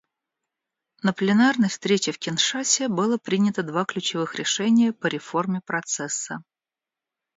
На 1.03 1.11
пленарной 1.13 1.69
встрече 1.69 2.11
в 2.11 2.17
Киншасе 2.17 2.87
было 2.87 3.19
принято 3.19 3.61
два 3.61 3.85
ключевых 3.85 4.33
решения 4.33 4.93
по 4.93 5.05
реформе 5.05 5.61
Процесса. 5.63 6.43